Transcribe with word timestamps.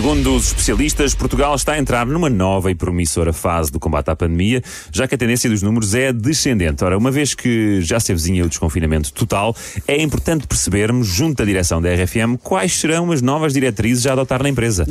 Segundo 0.00 0.34
os 0.34 0.46
especialistas, 0.46 1.14
Portugal 1.14 1.54
está 1.54 1.74
a 1.74 1.78
entrar 1.78 2.06
numa 2.06 2.30
nova 2.30 2.70
e 2.70 2.74
promissora 2.74 3.34
fase 3.34 3.70
do 3.70 3.78
combate 3.78 4.08
à 4.08 4.16
pandemia, 4.16 4.62
já 4.90 5.06
que 5.06 5.14
a 5.14 5.18
tendência 5.18 5.50
dos 5.50 5.60
números 5.60 5.94
é 5.94 6.10
descendente. 6.10 6.82
Ora, 6.82 6.96
uma 6.96 7.10
vez 7.10 7.34
que 7.34 7.82
já 7.82 8.00
se 8.00 8.10
avizinha 8.10 8.42
o 8.42 8.48
desconfinamento 8.48 9.12
total, 9.12 9.54
é 9.86 10.00
importante 10.00 10.46
percebermos, 10.46 11.06
junto 11.06 11.36
da 11.36 11.44
direção 11.44 11.82
da 11.82 11.90
RFM, 11.90 12.38
quais 12.42 12.80
serão 12.80 13.12
as 13.12 13.20
novas 13.20 13.52
diretrizes 13.52 14.06
a 14.06 14.12
adotar 14.12 14.42
na 14.42 14.48
empresa. 14.48 14.86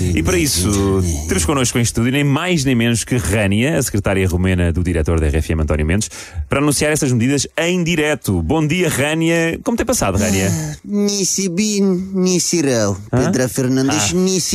E 0.00 0.22
para 0.22 0.38
isso, 0.38 1.02
temos 1.28 1.44
connosco 1.44 1.78
em 1.78 1.82
estúdio 1.82 2.12
nem 2.12 2.24
mais 2.24 2.64
nem 2.64 2.74
menos 2.74 3.04
que 3.04 3.18
Rânia, 3.18 3.76
a 3.76 3.82
secretária 3.82 4.26
romena 4.26 4.72
do 4.72 4.82
diretor 4.82 5.20
da 5.20 5.28
RFM, 5.28 5.60
António 5.60 5.84
Mendes, 5.84 6.08
para 6.48 6.60
anunciar 6.60 6.90
essas 6.90 7.12
medidas 7.12 7.46
em 7.58 7.84
direto. 7.84 8.40
Bom 8.40 8.66
dia, 8.66 8.88
Rânia. 8.88 9.60
Como 9.62 9.76
tem 9.76 9.84
passado, 9.84 10.16
Rânia? 10.16 10.50
Nisi 10.82 11.50
bin, 11.50 12.12
nisi 12.14 12.62
rau. 12.62 12.96
Pedra 13.10 13.46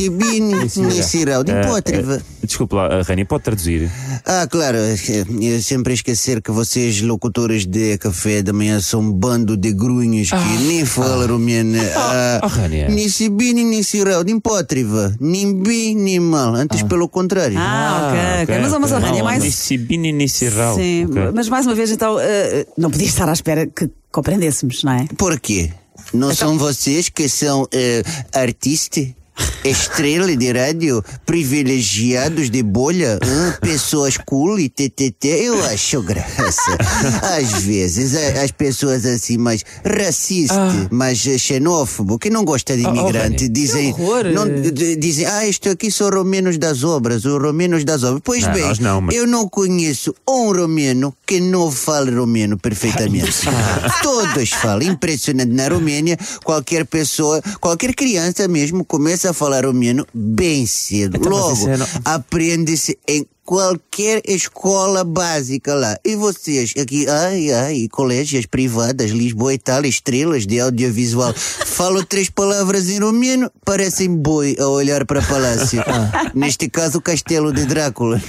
nisi 0.00 0.08
bin, 0.08 0.86
nisi 0.86 1.24
rau. 1.24 1.44
De 1.44 1.52
Pótriva. 1.66 2.22
Desculpe 2.42 2.74
lá, 2.74 3.02
Rânia, 3.02 3.26
pode 3.26 3.44
traduzir? 3.44 3.90
Ah, 4.24 4.46
claro, 4.46 4.78
eu 4.78 5.62
sempre 5.62 5.94
esquecer 5.94 6.40
que 6.40 6.50
vocês, 6.50 7.02
locutores 7.02 7.66
de 7.66 7.98
café 7.98 8.42
da 8.42 8.52
manhã, 8.52 8.80
são 8.80 9.00
um 9.00 9.12
bando 9.12 9.56
de 9.56 9.72
grunhos 9.72 10.30
que 10.30 10.58
nem 10.66 10.84
falam 10.84 11.26
romeno. 11.26 11.78
ah, 11.96 12.40
Rania. 12.46 12.88
Nisi 12.88 13.28
bin, 13.28 13.54
nisi 13.64 14.02
rau. 14.02 14.24
De 14.24 14.38
Pótriva. 14.40 15.14
Nem 15.20 15.62
bem, 15.62 15.94
nem 15.94 16.20
mal. 16.20 16.54
Antes, 16.54 16.82
pelo 16.82 17.08
contrário. 17.08 17.58
Ah, 17.58 18.10
ok, 18.10 18.54
ok. 18.54 18.62
Mas, 18.62 18.80
mas 18.80 18.92
a 18.92 18.98
Rania, 18.98 19.22
mais. 19.24 19.70
Bini, 19.80 20.12
nesse 20.12 20.48
rau. 20.48 20.76
Sim, 20.76 21.06
mas 21.34 21.48
mais 21.48 21.66
uma 21.66 21.74
vez, 21.74 21.90
então, 21.90 22.18
eh, 22.18 22.66
não 22.76 22.90
podia 22.90 23.06
estar 23.06 23.28
à 23.28 23.32
espera 23.32 23.66
que 23.66 23.90
compreendêssemos, 24.10 24.82
não 24.82 24.92
é? 24.92 25.06
Por 25.16 25.38
quê? 25.38 25.70
Não 26.12 26.34
são 26.34 26.56
vocês 26.58 27.08
que 27.08 27.28
são 27.28 27.68
eh, 27.72 28.02
artistas? 28.32 29.08
Estrela 29.64 30.34
de 30.34 30.52
rádio, 30.52 31.04
privilegiados 31.26 32.48
de 32.50 32.62
bolha, 32.62 33.18
hã? 33.22 33.52
pessoas 33.60 34.16
cool 34.16 34.58
e 34.58 34.68
ttt, 34.70 35.26
eu 35.28 35.62
acho 35.64 36.00
graça. 36.02 36.76
Às 37.36 37.62
vezes, 37.62 38.14
a- 38.16 38.42
as 38.42 38.50
pessoas 38.50 39.04
assim 39.04 39.36
mais 39.36 39.62
racistas, 39.84 40.88
mais 40.90 41.26
eh, 41.26 41.36
xenófobo, 41.36 42.18
que 42.18 42.30
não 42.30 42.42
gostam 42.44 42.74
de 42.76 42.86
Ah, 42.86 42.90
oh, 42.90 42.96
imigrante, 42.96 43.42
Rani. 43.44 43.48
dizem, 43.50 43.94
não, 44.34 44.46
dizem, 44.98 45.26
ah, 45.26 45.46
isto 45.46 45.68
aqui 45.68 45.90
são 45.90 46.08
romenos 46.08 46.56
das 46.56 46.82
obras, 46.82 47.24
os 47.26 47.42
romenos 47.42 47.84
das 47.84 48.02
obras. 48.02 48.22
Pois 48.24 48.42
Não, 48.44 48.52
bem, 48.54 48.72
não, 48.80 49.00
mas- 49.02 49.14
eu 49.14 49.26
não 49.26 49.46
conheço 49.48 50.14
um 50.28 50.52
romeno 50.52 51.14
que 51.26 51.38
não 51.38 51.70
fale 51.70 52.10
romeno 52.10 52.56
perfeitamente. 52.58 53.30
Todos 54.02 54.50
falam. 54.50 54.88
Impressionante. 54.88 55.50
Na 55.52 55.68
Romênia, 55.68 56.16
qualquer 56.44 56.86
pessoa, 56.86 57.42
qualquer 57.60 57.94
criança 57.94 58.48
mesmo, 58.48 58.84
começa 58.84 59.30
a 59.30 59.32
falar 59.34 59.49
romeno 59.58 60.06
bem 60.12 60.66
cedo. 60.66 61.16
Então, 61.16 61.32
Logo, 61.32 61.68
é 61.68 61.76
aprende-se 62.04 62.98
em 63.08 63.26
qualquer 63.50 64.22
escola 64.28 65.02
básica 65.02 65.74
lá. 65.74 65.98
E 66.04 66.14
vocês 66.14 66.72
aqui, 66.80 67.08
ai, 67.08 67.50
ai, 67.50 67.88
colégios 67.90 68.46
privadas, 68.46 69.10
Lisboa 69.10 69.52
e 69.52 69.58
tal, 69.58 69.84
estrelas 69.84 70.46
de 70.46 70.60
audiovisual, 70.60 71.34
falam 71.66 72.04
três 72.04 72.30
palavras 72.30 72.88
em 72.88 73.00
romeno, 73.00 73.50
parecem 73.64 74.14
boi 74.14 74.56
a 74.56 74.68
olhar 74.68 75.04
para 75.04 75.20
palácio. 75.20 75.82
Neste 76.32 76.68
caso, 76.68 76.98
o 76.98 77.00
castelo 77.00 77.52
de 77.52 77.64
Drácula. 77.66 78.22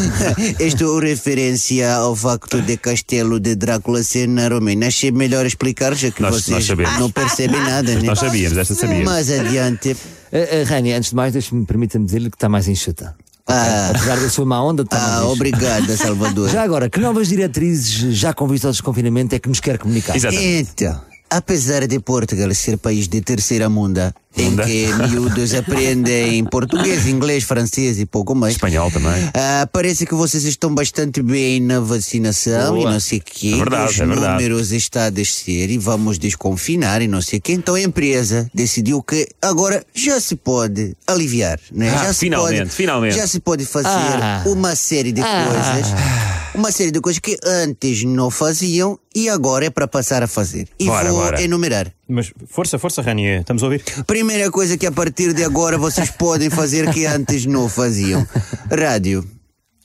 Isto 0.58 0.98
é 1.02 1.06
referência 1.06 1.94
ao 1.94 2.16
facto 2.16 2.62
de 2.62 2.78
castelo 2.78 3.38
de 3.38 3.54
Drácula 3.54 4.02
ser 4.02 4.26
na 4.26 4.48
Romênia. 4.48 4.88
Achei 4.88 5.10
melhor 5.10 5.44
explicar, 5.44 5.94
já 5.94 6.10
que 6.10 6.22
Nós- 6.22 6.46
vocês 6.46 6.66
nós 6.66 6.98
não 6.98 7.10
percebem 7.10 7.60
nada, 7.60 7.94
né? 7.94 8.02
Nós 8.04 8.18
sabíamos, 8.18 8.56
esta 8.56 8.74
sabíamos. 8.74 9.04
Mais 9.04 9.30
adiante. 9.30 9.94
Uh, 10.32 10.64
Rani, 10.66 10.92
antes 10.92 11.10
de 11.10 11.16
mais, 11.16 11.32
deixe-me 11.32 11.66
permita-me 11.66 12.06
dizer-lhe 12.06 12.30
que 12.30 12.36
está 12.36 12.48
mais 12.48 12.66
enxuta. 12.66 13.14
Ah. 13.46 13.90
Apesar 13.90 14.18
da 14.18 14.30
sua 14.30 14.46
má 14.46 14.62
onda, 14.62 14.82
está 14.82 14.98
mais 14.98 15.12
Ah, 15.20 15.26
obrigada, 15.26 15.96
Salvador. 15.96 16.48
Já 16.50 16.62
agora, 16.62 16.88
que 16.88 16.98
novas 17.00 17.28
diretrizes, 17.28 18.16
já 18.16 18.32
com 18.32 18.46
vista 18.46 18.68
ao 18.68 18.72
desconfinamento, 18.72 19.34
é 19.34 19.38
que 19.38 19.48
nos 19.48 19.60
quer 19.60 19.78
comunicar? 19.78 20.16
Exatamente. 20.16 20.70
Então, 20.72 21.00
apesar 21.36 21.86
de 21.86 21.98
Portugal 21.98 22.52
ser 22.54 22.76
país 22.78 23.08
de 23.08 23.20
terceira 23.20 23.68
munda, 23.68 24.14
em 24.36 24.56
que 24.56 24.86
miúdos 25.08 25.52
aprendem 25.56 26.44
português, 26.44 27.06
inglês, 27.06 27.44
francês 27.44 27.98
e 27.98 28.06
pouco 28.06 28.34
mais. 28.34 28.54
Espanhol 28.54 28.90
também. 28.90 29.30
Ah, 29.34 29.68
parece 29.72 30.06
que 30.06 30.14
vocês 30.14 30.44
estão 30.44 30.74
bastante 30.74 31.22
bem 31.22 31.60
na 31.60 31.80
vacinação 31.80 32.74
Boa. 32.76 32.88
e 32.88 32.92
não 32.92 33.00
sei 33.00 33.18
o 33.18 33.22
quê. 33.24 33.50
É 33.54 33.56
verdade, 33.56 33.90
Os 33.92 34.00
é 34.00 34.06
verdade. 34.06 34.32
números 34.44 34.72
estão 34.72 35.02
a 35.02 35.10
descer 35.10 35.70
e 35.70 35.78
vamos 35.78 36.18
desconfinar 36.18 37.02
e 37.02 37.08
não 37.08 37.20
sei 37.22 37.38
o 37.38 37.42
quê. 37.42 37.52
Então 37.52 37.74
a 37.74 37.80
empresa 37.80 38.48
decidiu 38.54 39.02
que 39.02 39.28
agora 39.40 39.84
já 39.94 40.20
se 40.20 40.36
pode 40.36 40.96
aliviar, 41.06 41.58
né? 41.72 41.90
Ah, 41.94 42.04
já 42.04 42.12
se 42.12 42.20
finalmente, 42.20 42.58
pode, 42.58 42.70
finalmente. 42.70 43.16
Já 43.16 43.26
se 43.26 43.40
pode 43.40 43.64
fazer 43.66 43.88
Ah. 43.88 44.42
uma 44.46 44.74
série 44.76 45.12
de 45.12 45.20
coisas. 45.22 46.41
Uma 46.54 46.70
série 46.70 46.90
de 46.90 47.00
coisas 47.00 47.18
que 47.18 47.38
antes 47.44 48.04
não 48.04 48.30
faziam 48.30 48.98
e 49.14 49.28
agora 49.28 49.66
é 49.66 49.70
para 49.70 49.88
passar 49.88 50.22
a 50.22 50.26
fazer. 50.26 50.68
E 50.78 50.84
Bora, 50.84 51.08
vou 51.10 51.22
bora. 51.22 51.42
enumerar. 51.42 51.90
Mas 52.06 52.30
força, 52.46 52.78
força, 52.78 53.00
Ranier, 53.00 53.40
estamos 53.40 53.62
a 53.62 53.66
ouvir? 53.66 53.82
Primeira 54.06 54.50
coisa 54.50 54.76
que 54.76 54.86
a 54.86 54.92
partir 54.92 55.32
de 55.32 55.42
agora 55.44 55.78
vocês 55.78 56.10
podem 56.10 56.50
fazer 56.50 56.90
que 56.92 57.06
antes 57.06 57.46
não 57.46 57.68
faziam: 57.70 58.26
rádio. 58.70 59.26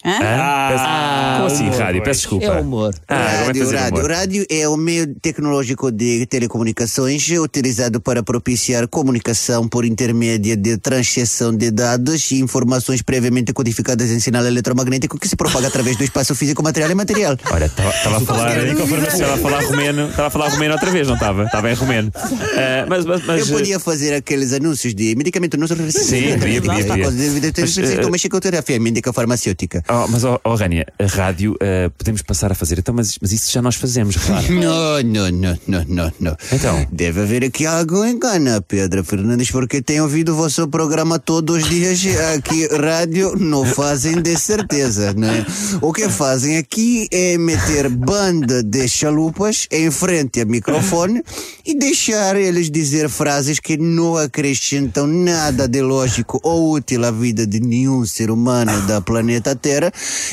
Ah, 0.10 1.34
Como 1.38 1.48
assim, 1.48 1.70
rádio? 1.70 2.04
Peço 2.04 2.22
desculpa. 2.22 2.46
É 2.46 2.62
humor. 2.62 2.96
Ah, 3.08 3.16
agora 3.16 3.30
vai 3.30 3.46
rádio, 3.48 3.66
fazer 3.66 3.78
rádio. 3.78 3.98
humor. 3.98 4.12
rádio 4.12 4.46
é 4.50 4.70
o 4.70 4.78
meio 4.78 5.16
tecnológico 5.16 5.92
de 5.92 6.26
telecomunicações 6.26 7.28
utilizado 7.30 8.00
para 8.00 8.24
propiciar 8.24 8.88
comunicação 8.88 9.68
por 9.68 9.84
intermédio 9.86 10.56
de 10.56 10.78
transmissão 10.78 11.56
de 11.56 11.72
dados 11.72 12.32
e 12.32 12.40
informações 12.40 13.02
previamente 13.02 13.52
codificadas 13.54 14.10
em 14.10 14.20
sinal 14.20 14.46
eletromagnético 14.46 15.20
que 15.20 15.28
se 15.28 15.36
propaga 15.36 15.68
através 15.68 15.98
do 15.98 16.04
espaço 16.04 16.34
físico, 16.36 16.64
material 16.64 16.92
e 16.92 16.96
material. 16.96 17.38
Olha, 17.52 17.66
estava 17.66 17.90
a 17.90 18.20
falar, 18.22 18.58
estava 18.58 19.34
a 19.34 19.38
falar 19.38 19.64
romeno, 19.64 20.10
estava 20.10 20.28
a 20.28 20.32
falar 20.32 20.50
romeno 20.50 20.74
outra 20.74 20.92
vez, 20.92 21.08
não 21.08 21.16
estava? 21.16 21.44
Estava 21.44 21.72
em 21.72 21.76
romeno. 21.76 22.12
Ah, 22.16 22.86
mas, 22.88 23.06
mas, 23.06 23.26
mas, 23.26 23.48
Eu 23.50 23.58
podia 23.58 23.80
fazer 23.80 24.14
aqueles 24.14 24.54
anúncios 24.54 24.96
de 24.96 25.16
medicamento 25.16 25.58
não 25.58 25.68
Sim, 26.06 26.40
podia, 26.40 26.62
podia, 26.62 26.86
podia. 26.86 27.06
Mas, 27.06 27.78
eh, 27.78 28.80
médica 28.80 29.12
farmacêutica. 29.12 29.84
Oh, 29.98 30.08
mas, 30.08 30.24
oh, 30.24 30.40
oh 30.44 30.54
Rania, 30.54 30.86
a 31.00 31.06
rádio 31.08 31.56
ah, 31.60 31.90
podemos 31.98 32.22
passar 32.22 32.52
a 32.52 32.56
fazer, 32.56 32.78
então, 32.78 32.94
mas, 32.94 33.18
mas 33.20 33.32
isso 33.32 33.52
já 33.52 33.64
nós 33.64 33.76
fazemos, 33.76 34.16
claro. 34.16 34.46
Não, 34.54 35.02
não, 35.02 35.32
não, 35.32 35.58
não, 35.68 35.86
não, 35.88 36.12
não. 36.20 36.38
Então? 36.52 36.86
Deve 36.92 37.22
haver 37.22 37.44
aqui 37.44 37.66
algo 37.66 38.06
engana, 38.06 38.62
Pedro 38.62 39.04
Fernandes, 39.04 39.50
porque 39.50 39.82
tenho 39.82 40.04
ouvido 40.04 40.34
o 40.34 40.36
vosso 40.36 40.68
programa 40.68 41.18
todos 41.18 41.64
os 41.64 41.70
dias 41.70 42.00
aqui, 42.36 42.68
rádio, 42.68 43.36
não 43.38 43.66
fazem 43.66 44.22
de 44.22 44.38
certeza, 44.38 45.14
né? 45.14 45.46
O 45.82 45.92
que 45.92 46.10
fazem 46.10 46.58
aqui 46.58 47.08
é 47.12 47.38
meter 47.38 47.90
banda 47.90 48.62
de 48.62 48.88
chalupas 48.88 49.68
em 49.72 49.90
frente 49.90 50.42
ao 50.42 50.48
microfone 50.48 51.24
e 51.66 51.78
deixar 51.78 52.36
eles 52.36 52.70
dizer 52.70 53.10
frases 53.10 53.60
que 53.60 53.78
não 53.78 54.16
acrescentam 54.16 55.08
nada 55.08 55.68
de 55.68 55.82
lógico 55.82 56.40
ou 56.44 56.74
útil 56.74 57.06
à 57.06 57.12
vida 57.12 57.48
de 57.48 57.60
nenhum 57.60 58.06
ser 58.06 58.30
humano 58.30 58.80
da 58.82 59.02
planeta 59.02 59.56
Terra 59.56 59.77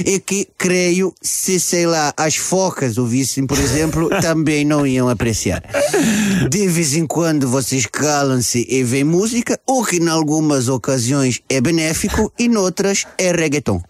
e 0.04 0.18
que, 0.18 0.48
creio, 0.56 1.14
se 1.20 1.58
sei 1.60 1.86
lá, 1.86 2.12
as 2.16 2.36
focas 2.36 2.98
ouvissem, 2.98 3.46
por 3.46 3.58
exemplo, 3.58 4.08
também 4.20 4.64
não 4.64 4.86
iam 4.86 5.08
apreciar. 5.08 5.62
De 6.48 6.66
vez 6.68 6.94
em 6.94 7.06
quando 7.06 7.48
vocês 7.48 7.86
calam-se 7.86 8.66
e 8.68 8.82
veem 8.82 9.04
música, 9.04 9.58
o 9.66 9.84
que 9.84 9.96
em 9.96 10.08
algumas 10.08 10.68
ocasiões 10.68 11.40
é 11.48 11.60
benéfico 11.60 12.32
e 12.38 12.48
noutras 12.48 13.06
é 13.18 13.32
reggaeton. 13.32 13.82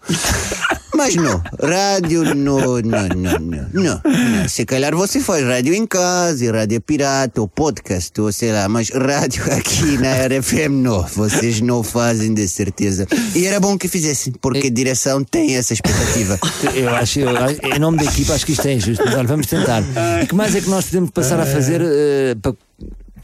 Mas 0.95 1.15
não, 1.15 1.41
rádio 1.61 2.35
não, 2.35 2.81
não, 2.81 2.81
não, 2.81 3.39
não, 3.39 3.69
não, 3.73 4.01
não. 4.01 4.49
Se 4.49 4.65
calhar 4.65 4.95
você 4.95 5.19
faz 5.19 5.45
rádio 5.45 5.73
em 5.73 5.85
casa, 5.85 6.51
rádio 6.51 6.79
pirata, 6.81 7.41
ou 7.41 7.47
podcast, 7.47 8.19
ou 8.21 8.31
sei 8.31 8.51
lá, 8.51 8.69
mas 8.69 8.89
rádio 8.89 9.43
aqui 9.51 9.97
na 9.97 10.25
RFM 10.27 10.71
não, 10.71 11.03
vocês 11.03 11.61
não 11.61 11.83
fazem 11.83 12.33
de 12.33 12.47
certeza. 12.47 13.07
E 13.35 13.45
era 13.45 13.59
bom 13.59 13.77
que 13.77 13.87
fizessem, 13.87 14.33
porque 14.41 14.67
a 14.67 14.71
direção 14.71 15.23
tem 15.23 15.55
essa 15.55 15.73
expectativa. 15.73 16.39
Eu 16.73 16.89
acho, 16.95 17.19
eu, 17.19 17.29
em 17.75 17.79
nome 17.79 17.97
da 17.97 18.05
equipa, 18.05 18.33
acho 18.33 18.45
que 18.45 18.53
isto 18.53 18.67
é 18.67 18.73
injusto, 18.73 19.03
mas 19.05 19.15
olha, 19.15 19.27
vamos 19.27 19.47
tentar. 19.47 19.83
E 20.21 20.27
que 20.27 20.35
mais 20.35 20.55
é 20.55 20.61
que 20.61 20.69
nós 20.69 20.85
podemos 20.85 21.09
passar 21.11 21.39
a 21.39 21.45
fazer 21.45 21.81
eh, 21.81 22.35
para 22.41 22.53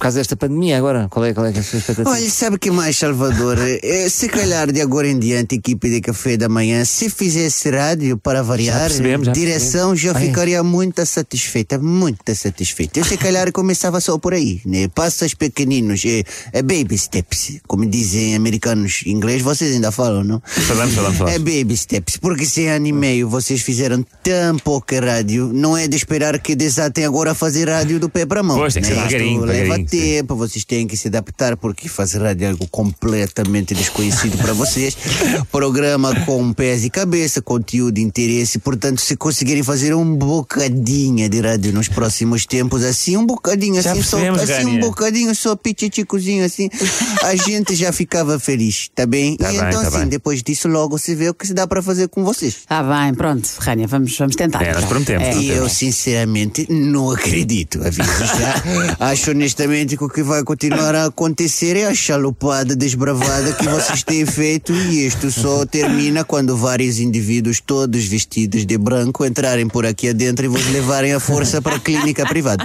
causa 0.02 0.20
desta 0.20 0.36
pandemia 0.36 0.78
agora. 0.78 1.08
Qual 1.10 1.24
é, 1.24 1.34
qual 1.34 1.46
é, 1.46 1.50
é 1.50 1.60
a 1.60 1.64
sua 1.64 1.80
expectativa? 1.80 2.10
Olha, 2.10 2.30
sabe 2.30 2.56
o 2.56 2.60
que 2.60 2.72
mais, 2.72 2.98
Salvador? 2.98 3.58
É, 3.60 4.08
se 4.10 4.28
calhar 4.28 4.72
de 4.72 4.82
agora 4.82 5.08
em 5.08 5.18
diante, 5.18 5.56
equipe 5.56 5.90
de 5.90 6.02
café 6.02 6.38
da 6.38 6.50
manhã, 6.50 6.84
se 6.86 7.10
fizesse 7.10 7.70
rádio 7.70 8.18
para 8.18 8.42
variar, 8.42 8.82
percebemos, 8.82 9.28
já 9.28 9.32
direção 9.32 9.96
já 9.96 10.14
Ai. 10.16 10.28
ficaria 10.28 10.64
muito 10.64 11.06
satisfeita, 11.06 11.78
muito 11.78 12.36
satisfeita. 12.36 13.00
Eu 13.00 13.06
se 13.06 13.18
calhar 13.18 13.52
começava 13.54 14.02
só 14.02 14.18
por 14.18 14.34
aí, 14.34 14.62
né? 14.66 14.88
Passos 14.88 15.34
pequeninos, 15.34 16.04
é, 16.06 16.24
é 16.52 16.62
baby 16.62 16.98
steps, 16.98 17.60
como 17.68 17.86
dizem 17.86 18.36
americanos. 18.36 19.04
Em 19.06 19.12
inglês 19.12 19.42
vocês 19.42 19.74
ainda 19.74 19.92
falam, 19.92 20.24
não? 20.24 20.42
Falamos, 20.46 20.96
falamos, 20.96 21.18
falamos. 21.18 21.36
É 21.36 21.40
baby 21.40 21.78
steps, 21.78 22.18
porque 22.18 22.46
se 22.46 22.66
ano 22.66 22.88
e 22.88 22.92
meio 22.92 23.30
vocês 23.30 23.62
fizeram 23.62 24.04
tão 24.24 24.58
pouca 24.58 25.00
rádio, 25.00 25.52
não 25.54 25.78
é 25.78 25.88
de 25.88 25.96
esperar 25.96 26.40
que 26.40 26.56
desatem 26.56 27.06
agora 27.06 27.32
a 27.32 27.36
fazer 27.36 27.70
rádio 27.70 28.00
do 28.00 28.10
pé 28.10 28.26
para 28.26 28.40
a 28.40 28.44
mão. 28.44 28.58
Pois, 28.58 28.74
tem 28.74 28.82
que 28.82 28.90
ser 28.90 28.96
né? 28.96 29.08
devagarinho, 29.08 29.42
devagarinho, 29.46 29.76
sim. 29.76 29.91
Tempo, 29.92 30.38
vocês 30.38 30.64
têm 30.64 30.88
que 30.88 30.96
se 30.96 31.10
adaptar, 31.10 31.58
porque 31.58 31.90
fazer 31.90 32.22
rádio 32.22 32.46
é 32.46 32.50
algo 32.52 32.66
completamente 32.68 33.76
desconhecido 33.76 34.38
para 34.38 34.54
vocês. 34.54 34.96
Programa 35.52 36.16
com 36.26 36.54
pés 36.54 36.86
e 36.86 36.90
cabeça, 36.90 37.42
conteúdo, 37.42 37.98
interesse, 37.98 38.58
portanto, 38.58 39.02
se 39.02 39.18
conseguirem 39.18 39.64
fazer 39.64 39.94
um 39.94 40.16
bocadinho 40.16 41.28
de 41.28 41.42
rádio 41.42 41.74
nos 41.74 41.90
próximos 41.90 42.46
tempos, 42.46 42.86
assim, 42.86 43.18
um 43.18 43.26
bocadinho, 43.26 43.82
Já 43.82 43.92
assim, 43.92 44.02
só, 44.02 44.18
assim, 44.18 44.66
um 44.66 44.80
bocadinho, 44.80 45.36
só 45.36 45.58
pititicozinho, 45.58 46.46
assim, 46.46 46.70
a 47.24 47.36
gente 47.36 47.76
já 47.76 47.92
ficava 47.92 48.40
feliz, 48.40 48.90
tá 48.96 49.06
bem? 49.06 49.36
Tá 49.36 49.52
e 49.52 49.58
bem, 49.58 49.68
então, 49.68 49.82
tá 49.82 49.88
assim, 49.90 50.00
bem. 50.00 50.08
depois 50.08 50.42
disso, 50.42 50.70
logo 50.70 50.98
se 50.98 51.14
vê 51.14 51.28
o 51.28 51.34
que 51.34 51.46
se 51.46 51.54
dá 51.54 51.68
para 51.68 51.82
fazer 51.82 52.08
com 52.08 52.24
vocês. 52.24 52.60
Ah, 52.70 52.82
bem, 52.82 53.14
pronto, 53.14 53.50
Rania, 53.60 53.88
vamos, 53.88 54.18
vamos 54.18 54.38
tentar. 54.38 54.64
É, 54.64 54.74
nós 54.74 54.86
prometemos, 54.86 55.28
É. 55.28 55.36
E 55.36 55.50
eu, 55.50 55.68
sinceramente, 55.68 56.66
não 56.70 57.12
acredito. 57.12 57.82
Aviso 57.86 58.00
já. 58.00 58.64
Acho 59.12 59.32
honestamente 59.32 59.81
o 59.82 60.08
que 60.08 60.22
vai 60.22 60.44
continuar 60.44 60.94
a 60.94 61.06
acontecer 61.06 61.76
é 61.76 61.88
a 61.88 61.94
chalupada 61.94 62.76
desbravada 62.76 63.52
que 63.54 63.68
vocês 63.68 64.04
têm 64.04 64.28
feito 64.28 64.72
e 64.72 65.08
isto 65.08 65.32
só 65.32 65.66
termina 65.66 66.24
quando 66.24 66.56
vários 66.56 67.00
indivíduos, 67.00 67.60
todos 67.60 68.06
vestidos 68.06 68.64
de 68.64 68.78
branco, 68.78 69.26
entrarem 69.26 69.68
por 69.68 69.84
aqui 69.84 70.10
adentro 70.10 70.46
e 70.46 70.48
vos 70.48 70.64
levarem 70.68 71.14
à 71.14 71.20
força 71.20 71.60
para 71.64 71.78
a 71.78 71.80
clínica 71.80 72.28
privada. 72.28 72.64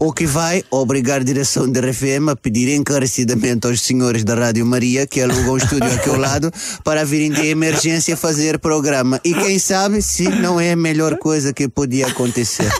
O 0.00 0.12
que 0.12 0.26
vai 0.26 0.64
obrigar 0.68 1.20
a 1.20 1.24
direção 1.24 1.70
da 1.70 1.80
RFM 1.80 2.30
a 2.30 2.36
pedir 2.36 2.74
encarecidamente 2.74 3.66
aos 3.68 3.80
senhores 3.80 4.24
da 4.24 4.34
Rádio 4.34 4.66
Maria 4.66 5.06
que 5.06 5.20
alugam 5.20 5.54
um 5.54 5.56
estúdio 5.56 5.92
aqui 5.92 6.08
ao 6.08 6.18
lado 6.18 6.52
para 6.82 7.04
virem 7.04 7.30
de 7.30 7.46
emergência 7.46 8.16
fazer 8.16 8.58
programa. 8.58 9.20
E 9.24 9.32
quem 9.32 9.60
sabe 9.60 10.02
se 10.02 10.28
não 10.28 10.60
é 10.60 10.72
a 10.72 10.76
melhor 10.76 11.16
coisa 11.16 11.52
que 11.52 11.68
podia 11.68 12.08
acontecer. 12.08 12.72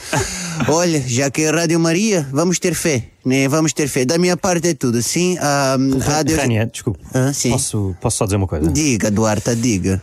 Olha, 0.68 1.02
já 1.06 1.30
que 1.30 1.42
é 1.42 1.50
Rádio 1.50 1.78
Maria, 1.78 2.26
vamos 2.32 2.58
ter 2.58 2.74
fé, 2.74 3.04
né? 3.24 3.48
Vamos 3.48 3.72
ter 3.72 3.88
fé. 3.88 4.04
Da 4.04 4.18
minha 4.18 4.36
parte 4.36 4.68
é 4.68 4.74
tudo, 4.74 5.02
sim. 5.02 5.36
A 5.38 5.76
rádio... 6.04 6.36
Rania, 6.36 6.66
desculpe. 6.66 7.00
Ah, 7.14 7.32
sim. 7.32 7.50
Posso, 7.50 7.94
posso 8.00 8.16
só 8.18 8.24
dizer 8.24 8.36
uma 8.36 8.46
coisa? 8.46 8.70
Diga, 8.70 9.10
Duarte, 9.10 9.54
diga. 9.54 10.02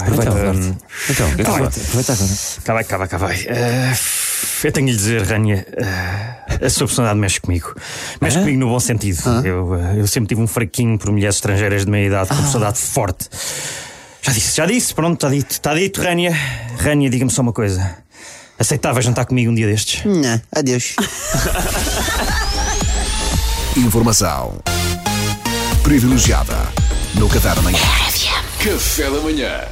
Aproveita, 0.00 0.30
Então. 0.30 0.76
Então, 1.10 1.26
o 1.26 1.30
que 1.30 1.36
que 1.36 1.42
Calma. 1.44 1.70
foi? 1.70 1.82
Aproveita 1.82 2.12
agora. 2.12 2.30
Cá 2.64 2.74
vai, 2.74 2.84
cá 2.84 2.96
vai, 2.98 3.08
cá 3.08 3.18
vai. 3.18 3.36
Eh, 3.46 3.92
eu 4.64 4.72
tenho 4.72 4.86
de 4.86 4.92
lhe 4.92 4.98
dizer, 4.98 5.22
Rania, 5.22 5.66
eh, 5.76 6.66
a 6.66 6.70
sua 6.70 6.86
personalidade 6.86 7.18
mexe 7.20 7.40
comigo. 7.40 7.74
Mexe 8.20 8.38
comigo 8.38 8.58
no 8.58 8.68
bom 8.68 8.80
sentido. 8.80 9.22
Eu, 9.44 9.74
eh, 9.74 9.94
eu 10.00 10.06
sempre 10.06 10.28
tive 10.28 10.40
um 10.40 10.46
fraquinho 10.46 10.98
por 10.98 11.10
mulheres 11.10 11.36
estrangeiras 11.36 11.84
de 11.84 11.90
meia 11.90 12.06
idade, 12.06 12.28
com 12.30 12.36
personalidade 12.36 12.78
forte. 12.78 13.28
Já 14.22 14.32
disse, 14.32 14.56
já 14.56 14.66
disse, 14.66 14.94
pronto, 14.94 15.14
está 15.14 15.28
dito. 15.34 15.50
Está 15.50 15.74
dito, 15.74 16.02
Rania. 16.02 16.32
Rania, 16.78 17.08
diga-me 17.08 17.30
só 17.30 17.40
uma 17.42 17.52
coisa. 17.52 17.96
Aceitava 18.60 19.00
jantar 19.00 19.24
comigo 19.24 19.50
um 19.50 19.54
dia 19.54 19.66
destes? 19.66 20.04
Não, 20.04 20.38
adeus. 20.52 20.94
Informação 23.74 24.60
privilegiada 25.82 26.58
no 27.14 27.26
Café 27.26 27.54
da 27.54 27.62
Manhã. 27.62 27.78
Café 28.62 29.04
da 29.04 29.18
manhã. 29.20 29.62